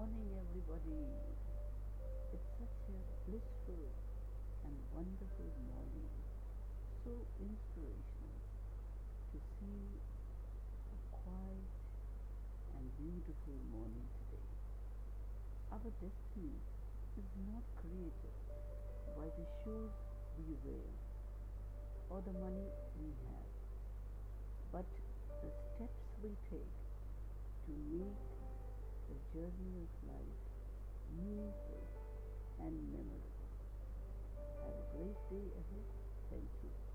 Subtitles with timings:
[0.00, 1.04] everybody.
[2.32, 2.96] It's such a
[3.28, 3.84] blissful
[4.64, 6.08] and wonderful morning,
[7.04, 8.40] so inspirational
[9.28, 10.00] to see
[10.88, 11.68] a quiet
[12.80, 14.48] and beautiful morning today.
[15.68, 16.56] Our destiny
[17.20, 18.36] is not created
[19.20, 19.92] by the shoes
[20.40, 20.88] we wear
[22.08, 23.52] or the money we have,
[24.72, 24.88] but
[25.44, 26.76] the steps we take
[27.68, 28.29] to make
[29.40, 30.40] journey of life
[31.16, 31.80] meaningful
[32.60, 33.48] and memorable.
[34.60, 35.86] Have a great day ahead.
[36.28, 36.89] Thank you.